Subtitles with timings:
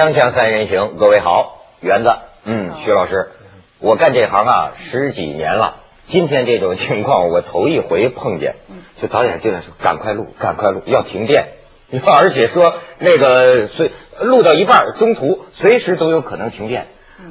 [0.00, 2.10] 锵锵三人行，各位好，园子，
[2.46, 3.32] 嗯，徐老师，
[3.80, 8.54] 我干这行啊十几年了，今天这种情况 我头一回碰见，
[8.96, 11.48] 就导演进来说赶快录，赶快录，要停电，
[12.18, 13.90] 而且说那个随
[14.22, 16.86] 录到一半中途随时都有可能停电。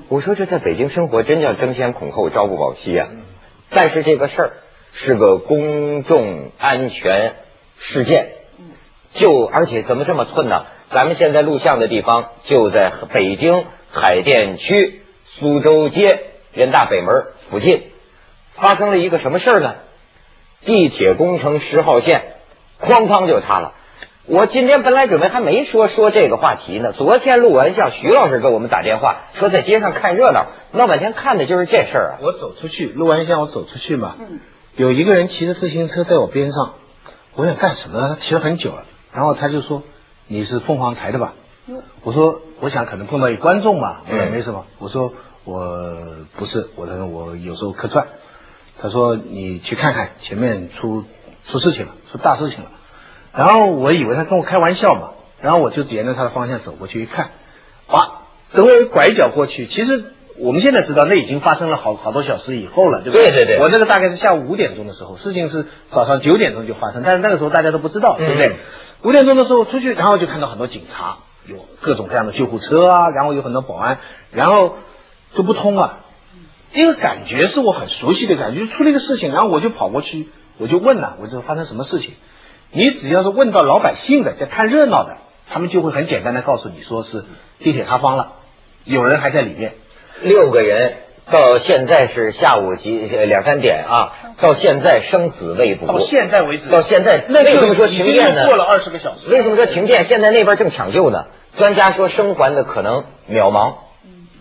[0.08, 3.08] 我说这在北京生活真叫争先恐后，朝不保夕啊。
[3.72, 4.52] 但是这个事儿
[4.92, 7.34] 是个公众安全
[7.80, 8.30] 事件，
[9.14, 10.66] 就而且怎么这么寸呢？
[10.92, 16.08] 咱们现在录像的地方就在北京海淀区苏州街
[16.54, 17.84] 人大北门附近，
[18.56, 19.76] 发生了一个什么事儿呢？
[20.62, 22.34] 地铁工程十号线
[22.82, 23.74] 哐当就塌了。
[24.26, 26.92] 我今天本来准备还没说说这个话题呢。
[26.92, 32.20] 昨天录完像徐老师给我们打电话说在街上看热闹，闹半天看的就是这事儿啊。
[32.22, 34.18] 我走出去录完像我走出去嘛，
[34.76, 36.74] 有一个人骑着自行车在我边上，
[37.36, 38.10] 我想干什么？
[38.10, 39.84] 他骑了很久了，然后他就说
[40.28, 41.34] ：“你是凤凰台的吧？”
[42.04, 45.14] 我说：“我想可能碰到一观众吧。”我说：“没什么。”我说
[45.46, 45.88] ：“我
[46.36, 48.08] 不是，我说我有时候客串。”
[48.82, 51.04] 他说：“你去看看，前面出
[51.46, 52.72] 出事情了，出大事情了。”
[53.34, 57.32] 然后我以为他跟我开玩笑嘛，然后我就沿着他的方向走过去一看，
[57.88, 58.22] 哇！
[58.52, 63.30] 等我拐角过去，其实我们现在知道那已经发生了好好多小时以后了，对不对？
[63.30, 63.60] 对对对。
[63.60, 68.56] 我那个大概是下午五点钟的时候，事情是早上九点钟就发生，但是那个时候大家都不知道，对不对？
[69.04, 74.00] 五点钟的时候出去，然后就看到很多警察，有各种各样的救护车啊，然后有很多保安，
[74.32, 74.78] 然后
[75.36, 76.00] 就不通啊。
[76.72, 82.14] 这个感觉是我很熟悉的感觉，就出了一个事情，然后我就跑过去，我就问了，我就发生什么事情？
[82.72, 85.18] 你只要是问到老百姓的，在看热闹的，
[85.50, 87.26] 他们就会很简单的告诉你说是
[87.58, 88.34] 地铁塌方了，
[88.86, 89.74] 有人还在里面。
[90.22, 90.94] 六个人
[91.32, 95.88] 到现在是下午几两三点啊，到现在生死未卜。
[95.88, 98.48] 到现在为止，到现在为什么说停电呢？
[98.48, 99.28] 过了二十个小时。
[99.30, 100.06] 为什么说停电？
[100.06, 101.26] 现在那边正抢救呢。
[101.58, 103.74] 专家说生还的可能渺茫，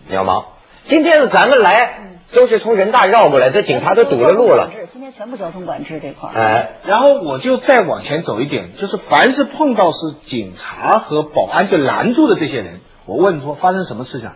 [0.09, 0.45] 渺茫。
[0.87, 2.05] 今天呢，咱们来。
[2.31, 4.69] 都是从人大绕过来，这警察都堵了路了。
[4.93, 14.29] 今天全部交通管制这块哎，然后我就再往前走一点，就是凡是碰到是警察和保安就拦住的这些人，我问说发生什么事情，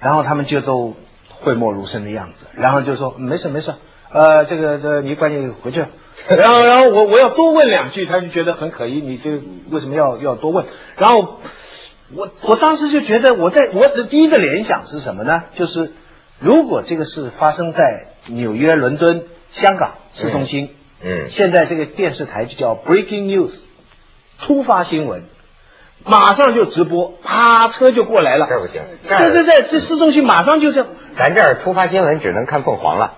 [0.00, 0.94] 然后他们就都
[1.40, 3.74] 讳莫如深的样子，然后就说没事没事，
[4.12, 5.84] 呃，这个这你赶紧回去。
[6.28, 9.30] 然 后然后我我要多问两句，他就觉得很可疑，你就
[9.70, 10.66] 为什么要要多问？
[10.96, 11.38] 然后
[12.14, 15.44] 我我当时就觉得我在我的第一个联想是什么呢？
[15.54, 15.92] 就是。
[16.42, 20.70] 如果这个事发生在纽约、伦敦、香港市中心，
[21.02, 23.52] 嗯，现在这个电视台就叫 Breaking News，
[24.40, 25.24] 突发新闻，
[26.04, 28.46] 马上就直播，啪，车就过来了。
[28.48, 30.82] 这不行，这这这这市中心马上就这，
[31.16, 33.14] 咱这儿突发新闻只能看凤凰了，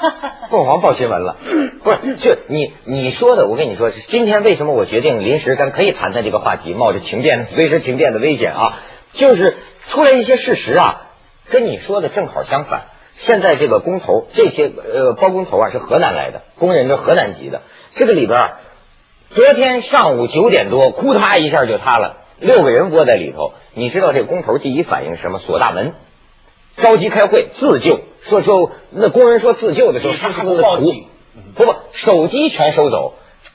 [0.50, 1.36] 凤凰报新闻了。
[1.84, 8.78] 不是，就你你说的，我跟你说，今天为什么我决定临时咱可以谈谈这个话题，冒着停电随时停电的危险啊，
[9.12, 9.56] 就是
[9.90, 11.02] 出来一些事实啊。
[11.50, 17.60] 跟你说的正好相反，现在这个工头，这些呃包工头啊是河南来的，工人是河南籍的。
[17.94, 18.38] 这个里边，
[19.34, 23.52] 昨天上午九点多，哭嗒一下就塌了，六个人窝在里头。
[23.74, 25.38] 你知道这工头第一反应是什么？
[25.38, 25.94] 锁大门，
[26.76, 28.00] 着急开会自救。
[28.28, 31.06] 说说那工人说自救的时候，他不报警，
[31.56, 33.14] 不不，手机全收走，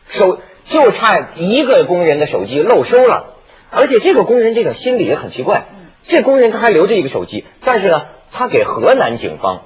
[0.09, 3.35] 手就差一个工人的手机漏收了，
[3.69, 5.67] 而且这个工人这个心理也很奇怪。
[6.09, 9.61] 这工人他还留着一个手机，但是呢，他给河南警方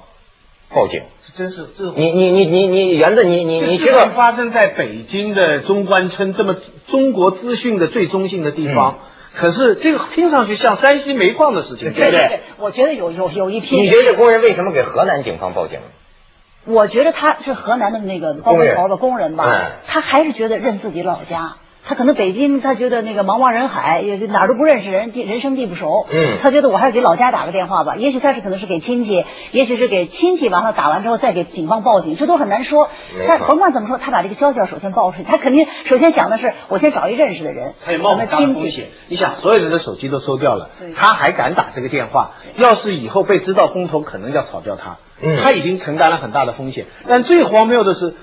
[0.74, 1.02] 报警。
[1.26, 6.56] 这真是这你你你你你园子你你你知道发生在北京的中关村这么
[6.88, 8.98] 中国资讯的最中心的地方，
[9.34, 12.40] 可是这个听上去像山西煤矿的事情，对不对？
[12.58, 13.74] 我觉得有有有一批。
[13.76, 15.78] 你觉得这工人为什么给河南警方报警？
[16.64, 21.56] 我觉得他是河南的那个包工头的工人吧，他还是觉得认自己老家。
[21.84, 26.06] 他可能北京，他觉得那个茫茫人海，也哪儿都不认识人，地人生地不熟。
[26.12, 27.96] 嗯，他觉得我还是给老家打个电话吧。
[27.96, 32.88] 也许他是可能是给亲戚，也许是给亲戚，完了打完之后再给警方报警，这都很难说。
[33.28, 37.74] 但甭管怎么说，他把这个消息要首先报出去，他肯定首先想的是我先找一认识的人。
[37.84, 38.86] 他也冒很大风险。
[39.08, 42.30] 你想，所有人的手机都收掉了，他还敢打这个电话？
[42.56, 44.98] 要是以后被知道，工头可能要炒掉他。
[45.20, 46.86] 嗯，他已经承担了很大的风险。
[47.08, 48.14] 但最荒谬的是。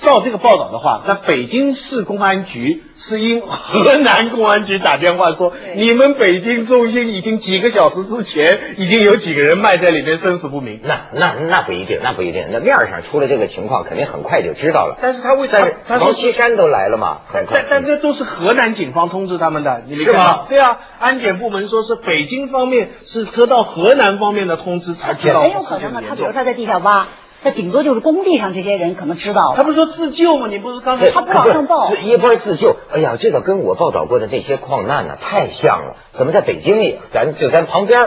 [0.00, 10.80] 照这个报道的话，那北京市公安局是因河南公安局打电话说，你们北京中心已经几个小时之前已经有几个人卖在里面，生死不明。
[10.84, 12.46] 那那那不一定，那不一定。
[12.52, 14.98] 那面上出了这个情况，肯定很快就知道了。
[15.02, 15.58] 但是他为啥？
[15.98, 17.22] 王岐山都来了嘛？
[17.32, 20.46] 但但这都是河南警方通知他们的，你没看到？
[20.48, 25.42] 对啊，安检部门说是北京方面是得到河南方面的通知才知道。
[25.42, 27.08] 很有可能啊，他比如他在地下挖。
[27.42, 29.54] 他顶多就是工地上这些人可能知道。
[29.56, 30.48] 他不是说自救吗？
[30.48, 32.76] 你不是刚才他不往上报， 一波自救。
[32.92, 35.96] 哎呀，这个跟我报道过的那些矿难呢太像了。
[36.12, 36.98] 怎么在北京也？
[37.12, 38.00] 咱就咱旁边，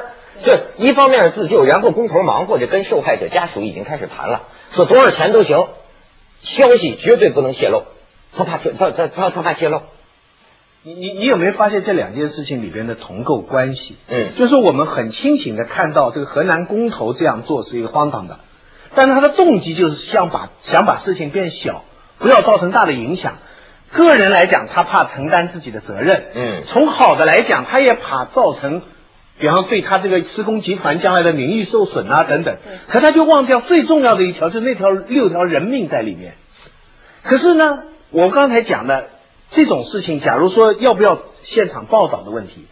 [0.43, 4.41] 这一方面是自救，然后工头忙活着跟受害者家属已经开始谈了，
[4.71, 5.67] 说多少钱都行，
[6.41, 7.83] 消息绝对不能泄露，
[8.35, 9.81] 他怕他他他他怕泄露。
[10.83, 13.97] 你你你有没有发现这两件事情里边的同构关系？
[14.09, 18.39] 嗯，就是我们很清醒的看到这个河南工头这样做是一个荒唐的，
[18.95, 21.83] 但是他的动机就是想把想把事情变小，
[22.19, 23.38] 不要造成大的影响。
[23.91, 26.25] 个人来讲，他怕承担自己的责任。
[26.33, 28.81] 嗯，从好的来讲，他也怕造成，
[29.39, 32.57] 比方对他这个施工集团将来的名誉受损啊等等。
[32.88, 36.35] 可他就忘掉最重要的一条，就那条六条人命在里面。
[37.23, 39.09] 可是呢，我刚才讲的。
[39.53, 42.67] 这种事情，假如说要不要现场报道的问题。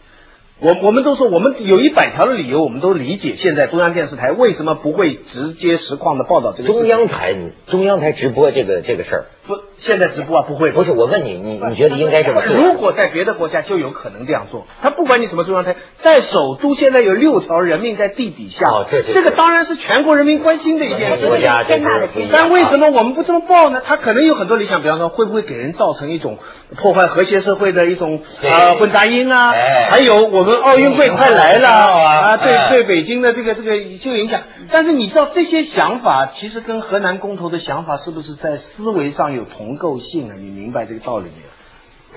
[0.62, 3.34] 我我们都说，我们有一百条的理由，我们都理解。
[3.36, 6.68] 现在中央电视台为什么不会直接实况的报道这个？
[6.68, 7.34] 中央台，
[7.66, 10.70] 中央台直播这个这个事儿，不，现在直播啊，不会。
[10.70, 12.54] 不是，我问你，你你觉得应该这么做？
[12.54, 14.68] 如果在别的国家就有可能这样做。
[14.80, 18.64] 他不管你什么中央台，在首都现在有六条人命在地底下。
[18.70, 21.26] 哦，这这个当然是全国人民关心的一件事。
[21.66, 23.82] 天大的但为什么我们不这么报呢？
[23.84, 26.38] 他可能有很多理想，比方说，会不会给人造成一种
[26.76, 29.50] 破坏和谐社会的一种啊混杂音啊？
[29.90, 31.30] 还有我们奥运会快。
[31.40, 32.36] 来了啊！
[32.36, 34.42] 对对，北京的这个这个就影响。
[34.70, 40.34] 但是你知道这些想法，其实跟河南公投的想法是不是在思维上有同构性啊？
[40.38, 41.50] 你明白这个道理没有？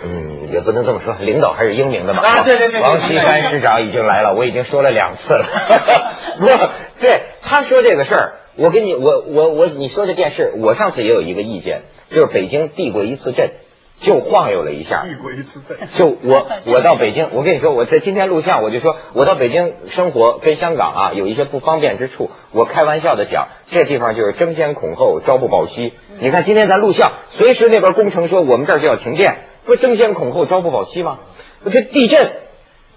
[0.05, 2.21] 嗯，也不能这么说，领导还是英明的嘛。
[2.21, 2.81] 啊，对对对。
[2.81, 5.45] 王岐山市长已经来了，我已经说了两次了。
[6.39, 6.45] 不，
[6.99, 13.51] 对他说这个事儿，我跟你，我我我，你说这电视，我上次也有一个意见，就是北京递过一次阵。
[14.03, 15.61] 就晃悠了一下，过一次
[15.97, 22.29] 就我我到北京，我跟你说，我在今天录像，我就说我到北京生活跟香港啊有一些不方便之处。
[22.51, 25.93] 我开玩笑的讲，这地方就是争先恐后，朝不保夕。
[26.19, 31.19] 你看今天咱录像，随时那边工程说我们这儿就要停电，不争先恐后，朝不保夕吗？
[31.63, 32.31] 我这地震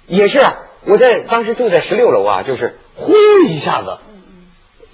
[0.09, 3.13] 也是啊，我在当时住在十六楼啊，就是呼
[3.47, 3.99] 一下子。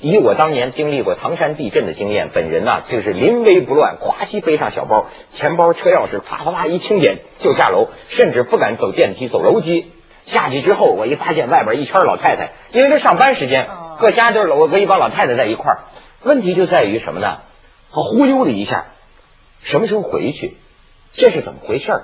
[0.03, 9.93] 以我当年经历过唐山地震的经验，本人呢就是临危不乱，咵西背上小包，钱包、车钥匙，啪啪啪一清点就下楼，甚至不敢走电梯，走楼梯。
[10.25, 13.69] 下去之后，我一发现外边一圈老太太，因为这上班时间，
[14.01, 15.79] 各家都是我跟一帮老太太在一块儿。
[16.23, 17.39] 问题就在于什么呢？
[17.93, 18.87] 他忽悠了一下，
[19.61, 20.57] 什么时候回去？
[21.13, 22.03] 这是怎么回事？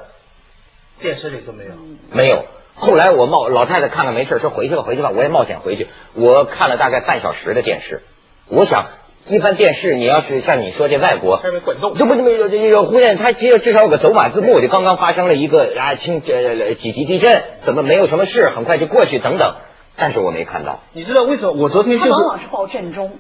[1.01, 1.71] 电视里都没有，
[2.13, 2.45] 没有。
[2.81, 5.89] 后来我冒老太太看看没事说回去吧回去吧，我也冒险回去。
[6.15, 8.03] 我看了大概半小时的电视。
[8.49, 8.87] 我想，
[9.27, 19.57] 一般电视你要是像你说这外国，这不这么有有忽然它其实至少有个走马字幕，就刚刚发生了一个啊轻呃几级地震，怎么没有什么事，很快就过去等等。
[19.97, 20.81] 但是我没看到。
[20.93, 21.53] 你知道为什么？
[21.53, 23.19] 我昨天就是往往是报震中。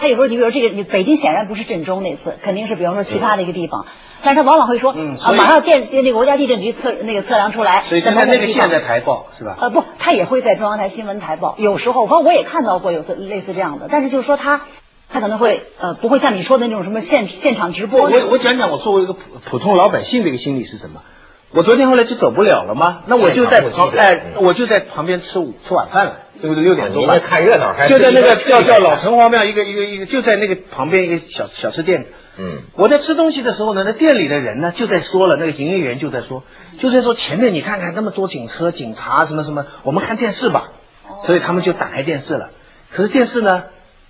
[0.00, 3.84] 他有时候，你比如这个，你北京显然不是震中那次，肯定是比方说其他的一个地方，
[4.22, 9.58] 但是他往往会说，啊，马上电那个国家地震局测那个测量出来，所以他那个现在台报是吧？
[9.60, 14.62] 呃，不，他也会在中央台新闻台报，有时候，反正我也看到过有类似这样的，但是就是说他
[15.10, 18.00] 他可能会呃不会像你说的那种什么现现场直播。
[18.00, 19.20] 我我讲讲我作为一个普
[19.50, 21.02] 普通老百姓的一个心理是什么？
[21.52, 23.02] 我昨天后来就走不了了吗？
[23.06, 26.16] 那我就在旁哎，我就在旁边吃午吃晚饭了。
[26.40, 26.64] 对不对？
[26.64, 32.06] 六点钟，了看热闹，还就在那个叫叫老城隍庙一个一个一个，就在那个旁边一个小小吃店。
[32.38, 36.42] 嗯，我在吃东西的时候呢，那店里的人呢就在说了，那个营业员就在说，
[36.78, 40.68] 就在说前面你看看那么多警车、警察什么什么，我们看电视吧。
[41.26, 42.50] 所以他们就打开电视了。
[42.92, 43.64] 可是电视呢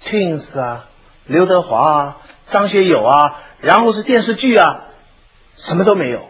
[0.04, 0.84] ，Twins 啊，
[1.26, 2.16] 刘德华啊，
[2.50, 4.82] 张学友啊，然后是电视剧啊，
[5.54, 6.29] 什么都没有。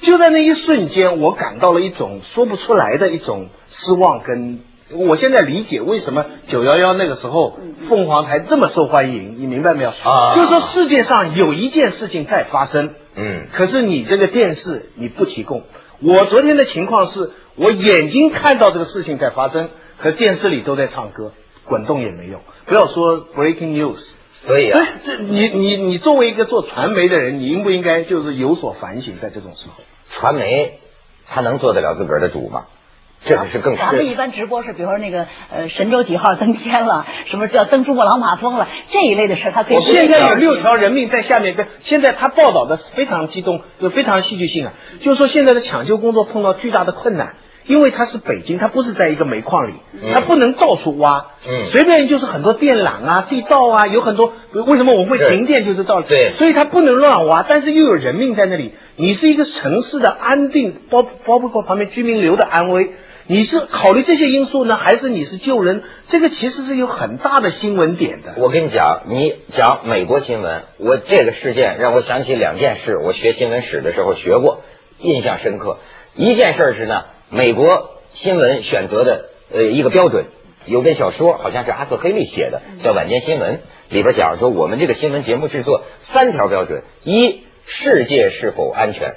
[0.00, 4.60] 就在那一瞬间，我感到了一种说不出来的一种失望跟。
[4.92, 7.56] 我现在理解为什么九幺幺那个时候
[7.88, 9.90] 凤凰台这么受欢迎，你明白没有？
[9.90, 15.62] 啊，就是说世界上有一件事情在发生，嗯，可是你这个电视你不提供。
[16.02, 21.30] 我昨天的情况是我眼睛看到这个事情在发生，可电视里都在唱歌，
[21.66, 22.40] 滚动也没用。
[22.66, 24.00] 不要说 breaking news，
[24.46, 29.74] 所以啊，这你你你作为一个做传媒的人，你应不应该就是有所反省，在这种时候？
[30.12, 30.78] 传媒
[31.26, 32.64] 他能做得了自个儿的主吗？
[33.22, 39.76] 这个是更咱们一般直播是，比如说那个呃神舟几号登天了，什么叫登珠穆朗玛峰了这一类的事，他可以。
[39.76, 44.72] 现在有六条人命在下面，跟现在他报道的非常激动，就非常戏剧性啊。
[45.00, 47.34] 就是说现在的抢救工作碰到巨大的困难，
[47.70, 49.74] 因为它是北京，它不是在一个煤矿里，
[50.12, 54.32] 它不能到处挖，嗯，随便就是很多电缆啊、地道啊，有很多。
[54.52, 55.64] 为什么我们会停电？
[55.64, 56.06] 就是道理。
[56.08, 58.72] 对，所以它不能乱挖，但是又有人命在那里。
[58.96, 62.90] 你是一个城市的安定，包包括旁边居民流的安危。
[63.28, 65.84] 你是考虑这些因素呢，还是你是救人？
[66.08, 68.34] 这个其实是有很大的新闻点的。
[68.38, 74.62] 我跟你讲，你讲美国新闻，我这个事件让我想起两件事，我学新闻史的时候学过，
[74.98, 75.78] 印象深刻。
[76.16, 80.26] 一件事是呢，美国新闻选择的呃一个标准。
[80.66, 83.54] 有本小说，好像是阿瑟黑利写的，叫《晚间新闻》，
[83.88, 89.14] 里边讲说我们这个新闻节目制作三条标准：一，世界是否安全；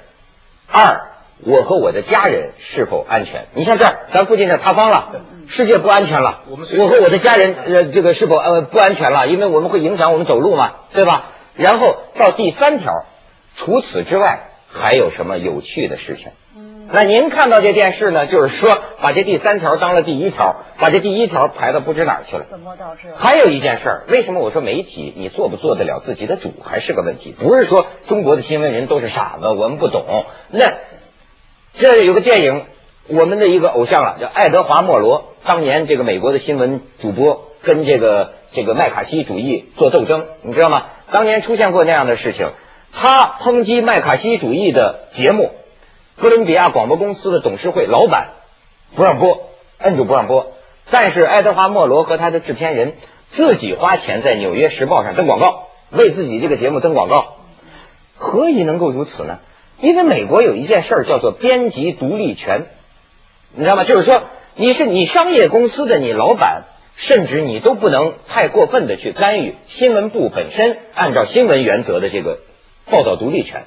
[0.72, 1.10] 二，
[1.44, 3.48] 我和我的家人是否安全。
[3.52, 6.44] 你像这儿，咱附近这塌方了，世界不安全了。
[6.48, 6.56] 我
[6.88, 9.26] 和我的家人呃，这个是否呃不安全了？
[9.28, 11.26] 因为我们会影响我们走路嘛，对吧？
[11.56, 13.04] 然后到第三条，
[13.54, 16.28] 除此之外还有什么有趣的事情？
[16.94, 18.70] 那您看到这电视呢，就是说
[19.02, 22.46] 把这第三条当了第一条，把这第一条排到不知哪儿去了。
[22.48, 23.12] 本末倒置。
[23.16, 27.34] 还有一件事儿，为什么我说媒体你做不做得了自己的主还是个问题？
[27.36, 30.04] 不是说中国的新闻人都是傻子，我们不懂。
[30.52, 30.72] 那
[31.72, 32.62] 这有个电影，
[33.08, 40.84] 我们的一个偶像了，叫爱德华·莫罗，当年这个美国的新闻主播跟这个这个麦卡锡主义做斗争，你知道吗？
[41.10, 42.50] 当年出现过那样的事情，
[42.92, 45.50] 他抨击麦卡锡主义的节目。
[46.16, 48.30] 哥伦比亚广播公司的董事会老板
[48.94, 50.52] 不让播，摁住不让播。
[50.90, 52.94] 但是爱德华·莫罗和他的制片人
[53.28, 57.36] 自己花钱在《纽约时报》上登广告，为自己这个节目登广告。
[58.16, 59.40] 何以能够如此呢？
[59.80, 62.66] 因为美国有一件事儿叫做编辑独立权，
[63.54, 63.82] 你知道吗？
[63.82, 64.22] 就是说，
[64.54, 72.38] 你是你商业公司的你老板，甚至你都不能太过分的去干预新闻部本身按照新闻原则的这个
[72.88, 73.64] 报道独立权。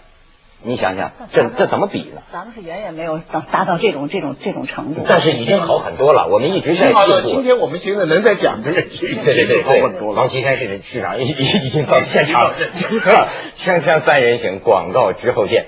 [0.64, 2.22] 你想想，这这怎么比呢？
[2.34, 6.28] 咱们是远远没有达达到这种这种这种程度，但是已经好很多了。
[6.32, 7.22] 我们一直在进步。
[7.22, 10.02] 今天我们现在能在讲这个，对对对对。
[10.02, 12.56] 王岐山市市长已已经到现场了。
[13.64, 15.68] 锵锵三人行，广告之后见。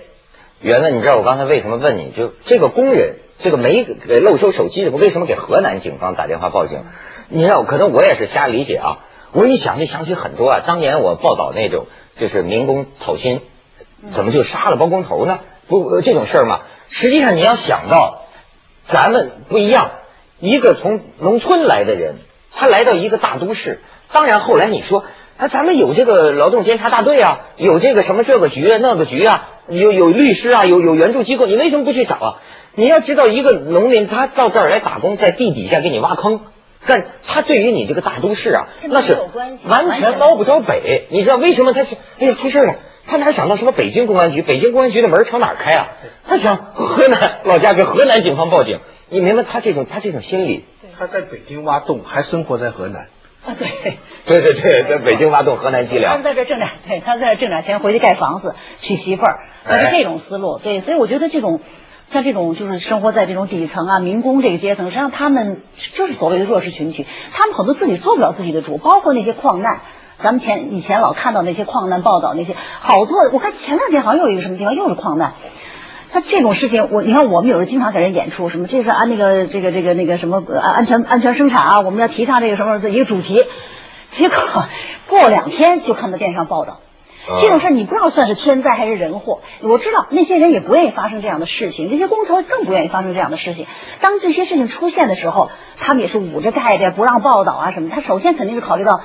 [0.62, 6.80] 原来你知道我刚才为什么问你就这个工人，这个没给漏收手机的，为什么给河南警方打电话报警？
[7.30, 9.00] 你知道，可能我也是瞎理解啊。
[9.32, 11.86] 我一想就想起很多啊，当年我报道那种
[12.18, 13.42] 就是民工讨薪。
[14.14, 15.40] 怎么就杀了包工头呢？
[15.68, 16.62] 不，这种事儿嘛。
[16.88, 18.24] 实际上你要想到，
[18.84, 19.92] 咱们不一样。
[20.40, 22.16] 一个从农村来的人，
[22.54, 23.82] 他来到一个大都市。
[24.12, 25.04] 当然后来你说，
[25.38, 32.36] 啊，咱们有这个劳动监察大队啊，有这个什么这个局啊那个局啊，有有律师啊，有有援助机构，你为什么不去找啊？
[32.76, 36.40] 你要知道，一个农民他到这儿来打工，在地底下给你挖坑，
[36.88, 39.18] 但他对于你这个大都市啊，那是
[39.66, 41.08] 完全捞不着北。
[41.10, 41.96] 你知道为什么他是？
[42.20, 42.76] 哎呀，出事了。
[43.10, 44.44] 他哪想到什么北京公安局？
[44.44, 45.88] 北京公安局的门朝哪开啊？
[46.28, 48.80] 他想河南老家给河南警方报警。
[49.10, 50.64] 你明白他这种他这种心理？
[50.98, 53.08] 他在北京挖洞，还生活在河南。
[53.46, 53.68] 啊，对，
[54.26, 56.12] 对对对，在北京挖洞，河南积粮。
[56.12, 59.40] 他们在这挣点，对，他在这挣点钱，回去盖房子，娶媳妇儿，
[59.74, 60.60] 是这种思路。
[60.60, 61.62] 对，所以我觉得这种
[62.12, 65.62] 像这种就是生活在这种底层啊，民工这个阶层，实际上他们
[65.96, 69.80] 就是所谓的弱势群体，他们很多自己做不了自己的主，包括那些矿难。
[70.22, 75.34] 咱们前以前老看到那些矿难报道，那些好多，我看前两天好像又有一个什么地方又是矿难。
[76.12, 83.44] 他这种事情，我你看我们有时候经常给人演出什么，这是按那个这个这个那个什么安安全安全生产啊，我们要提倡这个什么一个主题。
[84.12, 84.38] 结果
[85.08, 86.80] 过两天就看到电视上报道，
[87.42, 89.42] 这种事你不知道算是天灾还是人祸。
[89.62, 93.68] 我知道那些人也不愿意发生这样的事情，这些工头更不愿意发生这样的事情。
[94.02, 97.90] 当这些事情出现的时候，他们也是捂着盖着不让报道啊什么。
[97.90, 99.00] 他首先肯定是考虑到。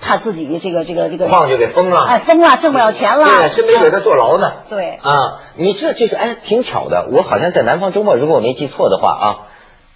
[0.00, 4.62] 他自己这个这个这个矿就给封了，哎，封了，挣不了钱了，对，是没准他坐牢呢。
[4.70, 7.08] 对啊，你这就是哎，挺巧的。
[7.10, 9.26] 我好像在南方周末，如果我没记错的话啊，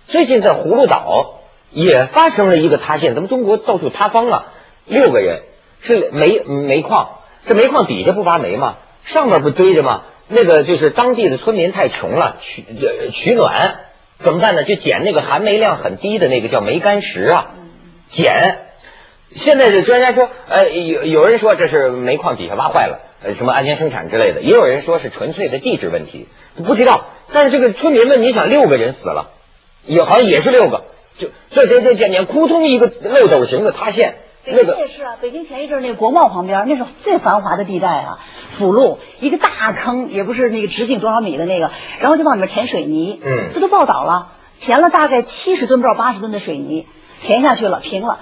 [0.09, 1.37] 最近在葫芦岛
[1.71, 3.15] 也发生了一个塌陷。
[3.15, 4.47] 咱们中国到处塌方了，
[4.87, 5.43] 六个人
[5.81, 8.75] 是煤煤矿，这煤矿底下不挖煤吗？
[9.05, 10.03] 上面不堆着吗？
[10.27, 12.65] 那个就是当地的村民太穷了，取
[13.13, 13.55] 取暖
[14.19, 14.65] 怎么办呢？
[14.65, 17.51] 就捡那个含煤量很低的那个叫煤矸石啊，
[18.09, 18.59] 捡。
[19.35, 26.29] 现在的专家说，呃，有有人说这是煤矿底下挖坏了，呃，什么安全生产之类的，也有人说是纯粹的地质问题，
[26.67, 27.07] 不知道。
[27.33, 29.31] 但是这个村民们，你想六个人死了，
[29.85, 30.85] 也好像也是六个，
[31.19, 35.17] 就这这这前年扑通一个漏斗形的塌陷，那个也是啊。
[35.23, 38.19] 北京前一阵那个国贸旁边，那是最繁华的地带啊，
[38.59, 41.71] 辅路一个大坑，也不是那个直径多少米的那个，
[42.01, 46.87] 然后就往里面填水泥，嗯，这都报道了，填了大概七十吨不知道八十吨的水泥，
[47.23, 48.21] 填下去了，平了。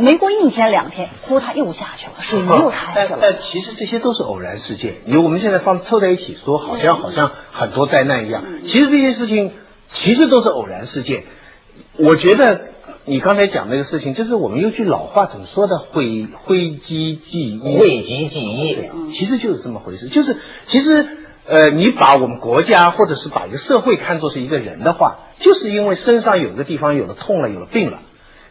[0.00, 3.18] 没过一天两天，呼，他又下去了，水泥又塌下去了。
[3.20, 8.42] 但其实这些都是偶然事件，因为我们现在放凑在一起说，好像好像很多灾难一样。
[8.62, 9.52] 其实这些事情
[9.88, 11.24] 其实都是偶然事件。
[11.98, 12.60] 我觉得
[13.04, 15.78] 你刚才讲那个事情，就是我们有句老话怎么说的？
[15.78, 18.78] 灰灰机记忆，讳疾忌医，
[19.12, 20.08] 其实就是这么回事。
[20.08, 20.36] 就是
[20.66, 21.06] 其实
[21.46, 28.00] 呃，你把我们国家或者是把一个社会看作是一个人的话，就是因为身上有个地方有了痛了，有了病了。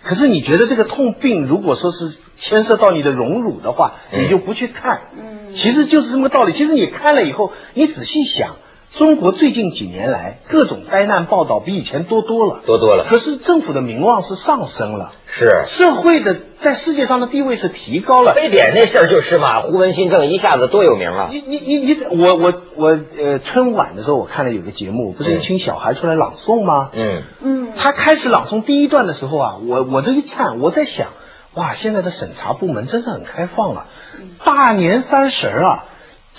[0.06, 5.02] 可是你觉得这个痛病如果说是牵涉到你的荣辱的话，你就不去看。
[5.18, 6.54] 嗯，其实就是这么个道理。
[6.54, 8.56] 其实你看了以后，你仔细想。
[8.98, 13.08] 中国最近几年来，各种灾难报道比以前多多了，多多了。
[13.10, 18.34] 可是政府的名望是上升了，是社会的在世界上的地位是提高了。
[18.34, 21.28] 非典那事儿就是嘛，胡文新政一下子多有名了！
[21.30, 26.90] 你你你你，我我我呃，春晚的时候我看了有个节目，不是一群小孩出来朗诵吗？
[26.94, 31.10] 嗯嗯，他开始朗诵第一段的时候啊，我我这一看，我在想，
[31.56, 33.88] 哇，现在的审查部门真是很开放了，
[34.46, 35.84] 大年三十啊。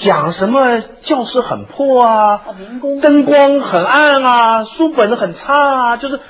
[0.04, 2.42] 讲什么教室很破啊，
[3.00, 6.20] 灯光很暗啊，书本很差啊，就是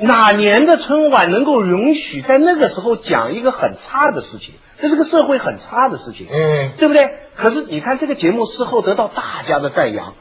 [0.00, 4.54] 哪年的春晚能够允许在那个时候讲一个很差的事情？
[4.80, 7.10] 这是个社会很差的事情，嗯，对不对？
[7.36, 10.14] 可是你看这个节目事后得到大家的赞扬，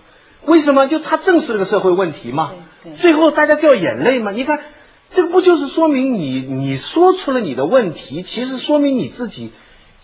[0.46, 0.88] 为什么？
[0.88, 2.52] 就他正视这个社会问题嘛，
[2.98, 4.32] 最后大家掉眼泪嘛。
[4.32, 4.60] 你看
[5.16, 9.54] 这个不就是说明你你说出了你的问题，其实说明你自己。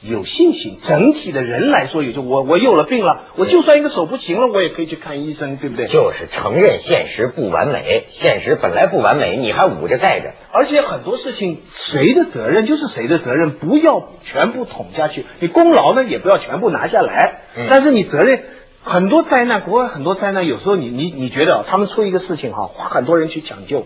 [0.01, 5.87] 有信心，整体的人来说，也就我我有了病了，我就算一个手不行了，我也可以去看医生，对不对？
[5.87, 10.31] 就是承认现实不完美，现实本来不完美，你还捂着盖着。
[10.53, 11.59] 而且很多事情，
[11.91, 15.25] 谁的责任就是谁的责任，不要全部捅下去。
[15.41, 17.41] 你功劳呢，也不要全部拿下来。
[17.69, 18.41] 但是你责任，
[18.81, 23.85] 很多灾难，国外很多灾难，有时候你你你觉得他们出一个事情哈，花很多人去抢救，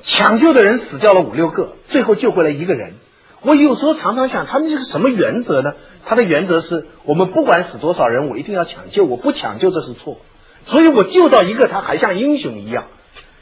[0.00, 2.94] 抢救的人死掉了五六个，最后救回来一个人。
[3.42, 5.72] 我有时候常常想，他们这是什么原则呢？
[6.04, 10.18] 他的原则是我们不管死多少人，我一定要抢救，我不抢救这是错。
[10.66, 12.84] 所以我救到一个，他还像英雄一样。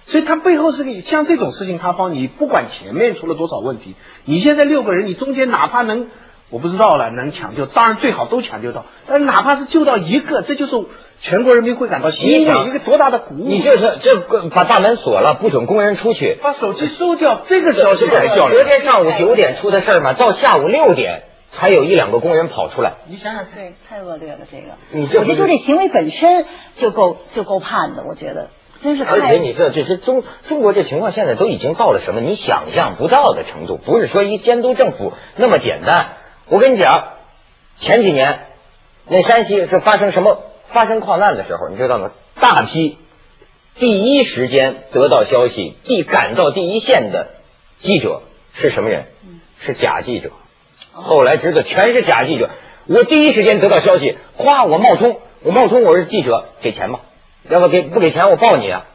[0.06, 6.08] 所以他背后是个像这种事情，塌方你不管前面出了多少问题，你现在六个人，你中间哪怕能。
[6.50, 10.72] 我不知道了，能抢救当然最好都抢救到，但哪怕是救到一个，这就是
[11.22, 13.44] 全国人民会感到欣慰，一个多大的鼓舞！
[13.46, 22.94] 你就是这把大门锁了，不准工人出去，把手机收掉，这个消息才叫昨天上午九点出的事儿嘛，到下午六点才有一两个工人跑出来。
[23.06, 24.72] 你想想，对，太恶劣了，这个。
[24.90, 28.48] 你这我就说这行为本身就够就够判的，我觉得
[28.82, 29.04] 真是。
[29.04, 36.16] 而且你这这这中中国这情况现在都已经到了什么你想象不到的程度，不是说一监督政府那么简单。
[36.50, 37.12] 我跟你讲，
[37.76, 38.40] 前几年
[39.06, 42.10] 那山西是发生什么发生矿难的时候，你知道吗？
[42.40, 42.98] 大批
[43.76, 47.28] 第一时间得到消息、第赶到第一线的
[47.78, 48.22] 记者
[48.54, 49.04] 是什么人？
[49.64, 50.32] 是假记者。
[50.92, 52.50] 后来知道全是假记者。
[52.88, 57.00] 我第一时间得到消息，夸我冒充，我冒充我是记者，给钱吧，
[57.48, 58.86] 要不给不给钱我报你啊。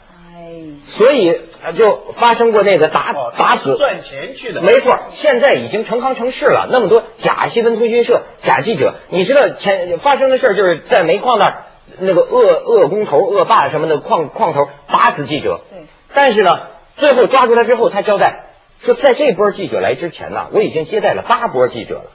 [0.98, 1.40] 所以
[1.72, 4.98] 就发生过那个打打死赚钱去的，没错。
[5.10, 8.96] 现在已经成行成市了，那么多假新闻通讯社、假记者。
[9.10, 11.64] 你知道前发生的事儿，就是在煤矿那儿，
[12.00, 15.62] 那个恶恶工头、恶霸什么的矿矿头打死记者。
[15.72, 15.84] 对。
[16.14, 16.52] 但是呢，
[16.98, 18.46] 最后抓住他之后，他交代
[18.84, 22.12] 说，在这波记者来之前呢，我已经接待了八波记者了。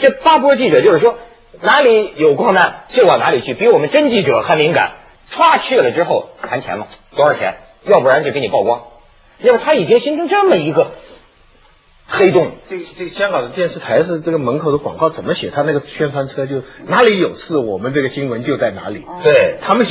[0.00, 1.16] 这八波记者就是说，
[1.60, 4.92] 哪里有矿难就往哪里去，比我们真记者还敏感。
[5.30, 7.54] 歘去了之后谈钱嘛，多少钱？
[7.86, 8.82] 要不然就给你曝光，
[9.40, 10.92] 因为他已经形成这么一个
[12.06, 12.52] 黑洞。
[12.68, 15.50] 这这香港的电视台是这个门口的广告怎么写？
[15.50, 19.04] 他那个宣传车就哪里有事，我们这个新闻就在哪里。
[19.22, 19.86] 对他们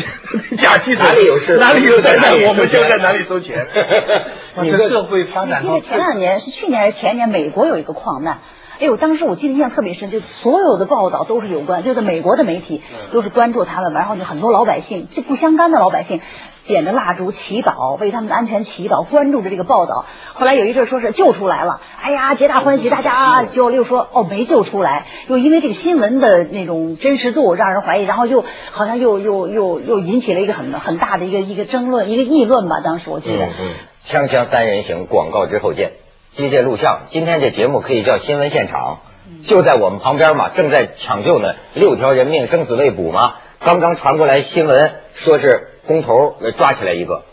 [0.58, 3.68] 假期哪里有事，哪里有灾难，我们就在哪里收钱。
[4.62, 8.40] 你的社会发展因为前两年是去年还是前年，美国有一个矿难。
[8.80, 12.82] 哎呦，当时我记得印象特别深，就所有的报道都是有关，就是美国的媒体
[13.12, 16.22] 都是关注他们，然后就很多老百姓，就不相干的老百姓。
[16.66, 20.06] 点着蜡烛祈祷，为他们的安全祈祷，关注着这个报道。
[20.34, 32.80] 后来有一阵说是救出来了，哎呀，皆大欢喜，大家就又说哦没救出来，又因为这个新闻的那种真实度让人怀疑，然后又好像又又又又引起了一个很很大的一个一个争论，一个议论吧。
[32.82, 33.46] 当时我记得。
[33.46, 33.74] 嗯嗯。
[34.06, 35.92] 锵锵三人行，广告之后见。
[36.36, 39.00] 机械录像，今天这节目可以叫新闻现场，
[39.44, 45.70] 就在我们旁边嘛，正在抢救呢，六条人命生死未卜嘛，刚刚传过来新闻说是。
[45.86, 47.26] 工头抓起来一个，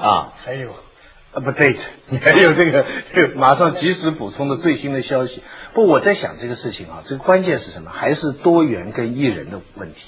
[0.00, 0.70] 啊，还有
[1.34, 1.80] ，update，
[2.22, 5.42] 还有这个这个马上及时补充的最新的消息。
[5.74, 7.90] 不，我在想这个事情啊，这个关键是什么？
[7.90, 9.98] 还是多元跟一人的问题。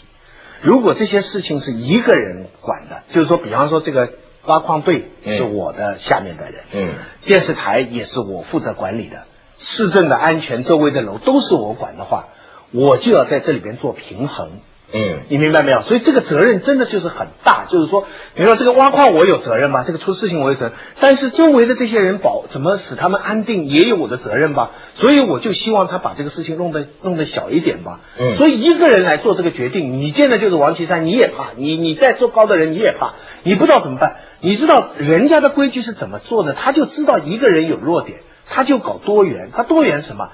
[0.63, 4.13] 如果这些事情是一个人管的，就是说，比方说这个
[4.47, 9.25] 挖矿队是我的下面的人，嗯，电视台也是我负责管理的，
[9.59, 12.29] 市政的安全周围的楼都是我管的话，
[12.73, 14.51] 我就要在这里边做平衡。
[14.93, 15.83] 嗯，你明白没有？
[15.83, 28.01] 所以这个责任真的就是很大，就是说，比如说这个挖矿我有责任吧，这个出事情我有责任，但是周围的这些人保怎么使他们安定也有我的责任吧，所以我就希望他把这个事情弄得弄得小一点吧。
[28.19, 33.13] 嗯，所以一个人来做这个决定，你见的就是王岐山，你也怕，你你再做高的人你也怕，
[33.45, 40.31] 你不知道怎么办，你知道人家的规矩是怎么做的，他就知道一个人有弱点，他就搞多元，他多元什么？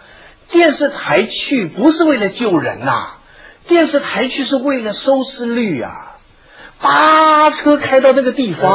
[0.49, 3.17] 电视台去不是为了救人呐，
[3.67, 5.91] 电视台去是为了收视率啊。
[6.81, 8.71] 八车开到那个地方，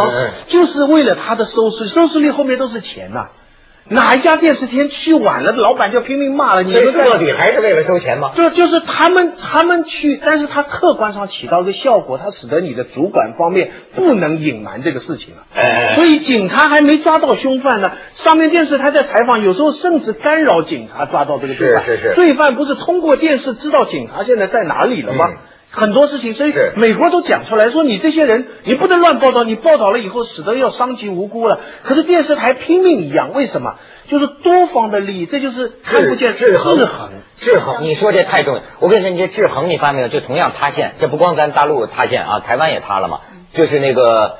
[0.48, 3.30] 就是为了他的收视，收视率后面都是钱呐。
[3.89, 6.63] 哪一家电视厅去晚了，老板就拼命骂了。
[6.63, 8.32] 你们到底还是为了收钱吗？
[8.36, 15.44] 对就是他们他们去，但是他客观上起到一个效果，他使得你的主管方面不能隐瞒这个事情了。
[15.54, 21.84] 哎，所以警察还没抓到凶犯呢，上面电视台在采访，有时候甚至干扰警察抓到这个罪犯。
[21.84, 25.26] 是是是，罪犯不是通过电视知道警察现在在哪里了吗？
[25.71, 31.60] 很多事情，所以美国都讲出来说，你这些人你不能乱报道，你报道了以后，使得要伤及无辜了。
[31.84, 33.75] 可是电视台拼命一样，为什么？
[34.07, 36.77] 就是多方的利益，这就是看不见制衡。
[37.38, 38.62] 制衡，你说这太重要。
[38.79, 40.10] 我跟你说，你这制衡，你发没有？
[40.10, 43.21] 就同样塌陷，这不光咱大陆塌陷啊，台湾也塌了嘛。
[43.53, 44.39] 就是那个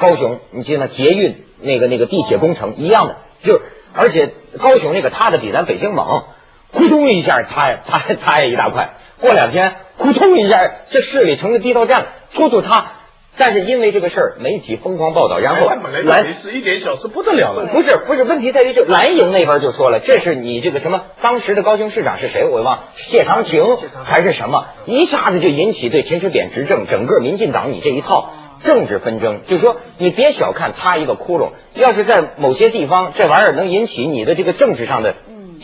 [0.00, 0.88] 高雄，你记得吗？
[0.88, 3.60] 捷运那个那个地铁工程一样的，就
[3.94, 6.24] 而且高雄那个塌的比咱北京猛，
[6.72, 8.94] 咕咚一下塌塌塌下一大块。
[9.20, 12.92] 过两天，扑通一下，这市里成了地道战了，突突他。
[13.38, 15.66] 但是因为这个事儿，媒体疯狂报道，然后
[16.04, 17.64] 蓝是一点小事不得了了。
[17.72, 21.04] 不是不是，问题在于这蓝营那边就说了，这是你这个什么？
[21.22, 22.44] 当时的高雄市长是谁？
[22.44, 23.62] 我忘，谢长廷
[24.04, 24.66] 还是什么？
[24.84, 28.32] 一下子就引起对陈水扁执政整个民进党你这一套
[28.64, 29.40] 政治纷争。
[29.48, 35.14] 就是说，你别小看擦一个窟窿，要是在某些地方，这玩意儿能引起你的这个政治上的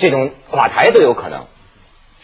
[0.01, 1.45] 这种垮台都有可能，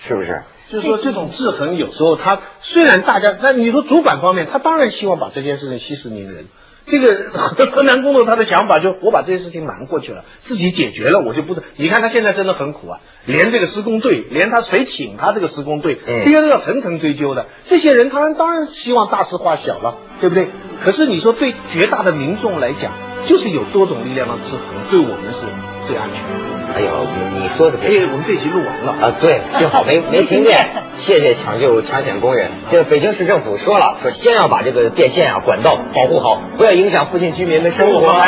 [0.08, 0.42] 是不是？
[0.74, 6.46] 就是说，这种制衡有时候，他虽然大家，那你说主管方面，他当然希望把这件事情息事宁人。
[6.86, 11.62] 这个河 南工作他的想法就，我把这些事情瞒过去了，自己解决了，我就不是。
[11.76, 17.46] 你看他现在真的很苦啊，连这个施工队，连他谁请他这个施工队，这些都要层层追究的。
[17.70, 20.48] 这些人，他们当然希望大事化小了，对不对？
[20.84, 22.92] 可是你说对绝大的民众来讲，
[23.28, 25.46] 就是有多种力量的制衡，对我们是
[25.86, 26.28] 最安全的。
[26.74, 26.90] 哎呦，
[27.38, 30.58] 你说的，哎，我们这集录完了啊，对，幸好没 没停电，
[30.98, 32.50] 谢谢抢救抢险工人。
[32.70, 38.24] 这个北京市政府说了，说先要把这个电线啊管道保护好，不要影响附近居民的生活啊。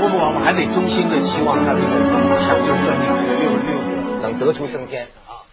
[0.00, 1.88] 不不，我们还得衷心的希望他这个
[2.40, 3.04] 抢救顺利，
[3.42, 3.80] 六六
[4.22, 5.06] 能得出升天。